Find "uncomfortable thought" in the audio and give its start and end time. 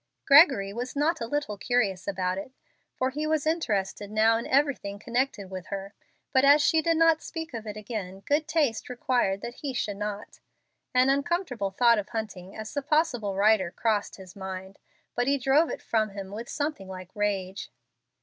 11.11-11.99